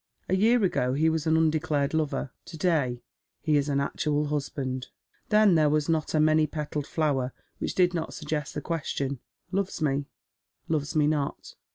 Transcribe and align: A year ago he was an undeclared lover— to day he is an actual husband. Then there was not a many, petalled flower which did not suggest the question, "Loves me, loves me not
A 0.27 0.35
year 0.35 0.63
ago 0.63 0.93
he 0.93 1.11
was 1.11 1.27
an 1.27 1.37
undeclared 1.37 1.93
lover— 1.93 2.31
to 2.45 2.57
day 2.57 3.03
he 3.39 3.55
is 3.55 3.69
an 3.69 3.79
actual 3.79 4.29
husband. 4.29 4.87
Then 5.29 5.53
there 5.53 5.69
was 5.69 5.87
not 5.87 6.15
a 6.15 6.19
many, 6.19 6.47
petalled 6.47 6.87
flower 6.87 7.33
which 7.59 7.75
did 7.75 7.93
not 7.93 8.15
suggest 8.15 8.55
the 8.55 8.61
question, 8.61 9.19
"Loves 9.51 9.79
me, 9.79 10.07
loves 10.67 10.95
me 10.95 11.05
not 11.05 11.53